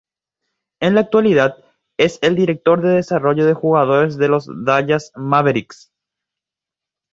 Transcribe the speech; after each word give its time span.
En 0.79 0.95
la 0.95 1.01
actualidad 1.01 1.57
es 1.99 2.17
el 2.23 2.33
Director 2.35 2.81
de 2.81 2.89
Desarrollo 2.89 3.45
de 3.45 3.53
Jugadores 3.53 4.17
de 4.17 4.29
los 4.29 4.49
Dallas 4.65 5.11
Mavericks. 5.15 5.91